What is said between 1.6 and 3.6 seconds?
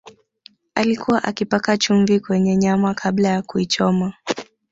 chumvi kwenye nyama kabla ya